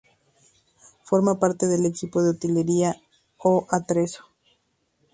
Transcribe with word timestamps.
Forma 1.03 1.37
parte 1.39 1.67
del 1.67 1.85
equipo 1.85 2.23
de 2.23 2.31
utilería 2.31 2.99
o 3.37 3.67
atrezzo. 3.69 4.25